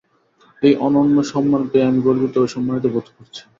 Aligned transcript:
এই 0.61 0.73
অনন্য 0.77 1.17
সম্মান 1.31 1.61
পেয়ে 1.71 1.87
আমি 1.87 1.99
গর্বিত 2.01 2.35
ও 2.37 2.45
সম্মানিত 2.47 2.85
বোধ 2.93 3.07
করছি। 3.15 3.41